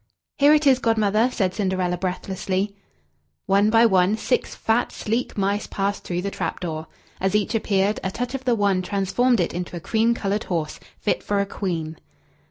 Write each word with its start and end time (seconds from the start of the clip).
"Here 0.39 0.51
it 0.55 0.65
is, 0.65 0.79
Godmother," 0.79 1.29
said 1.31 1.53
Cinderella 1.53 1.95
breathlessly. 1.95 2.75
One 3.45 3.69
by 3.69 3.85
one 3.85 4.17
six 4.17 4.55
fat 4.55 4.91
sleek 4.91 5.37
mice 5.37 5.67
passed 5.67 6.03
through 6.03 6.23
the 6.23 6.31
trap 6.31 6.59
door. 6.59 6.87
As 7.19 7.35
each 7.35 7.53
appeared, 7.53 7.99
a 8.03 8.09
touch 8.09 8.33
of 8.33 8.43
the 8.43 8.55
wand 8.55 8.83
transformed 8.83 9.39
it 9.39 9.53
into 9.53 9.75
a 9.77 9.79
cream 9.79 10.15
colored 10.15 10.45
horse, 10.45 10.79
fit 10.99 11.21
for 11.21 11.39
a 11.39 11.45
queen. 11.45 11.99